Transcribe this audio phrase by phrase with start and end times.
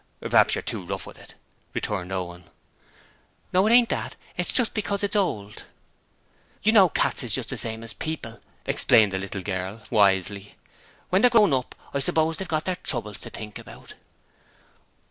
[0.19, 1.35] 'Perhaps you're too rough with it,'
[1.75, 2.45] returned Owen.
[3.53, 5.61] 'No, it ain't that; it's just because it's old.'
[6.63, 10.55] 'You know cats is just the same as people,' explained the little girl, wisely.
[11.11, 13.93] 'When they're grown up I suppose they've got their troubles to think about.'